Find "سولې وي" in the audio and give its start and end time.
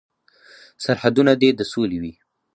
1.71-2.13